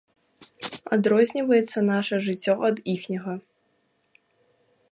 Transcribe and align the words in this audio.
Адрозніваецца 0.95 1.79
наша 1.91 2.15
жыццё 2.29 2.55
ад 2.69 2.75
іхняга. 2.95 3.33